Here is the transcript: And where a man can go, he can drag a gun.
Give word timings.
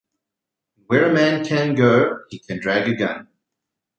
And 0.77 0.85
where 0.87 1.11
a 1.11 1.13
man 1.13 1.45
can 1.45 1.75
go, 1.75 2.21
he 2.31 2.39
can 2.39 2.59
drag 2.59 2.87
a 2.89 2.95
gun. 2.95 3.27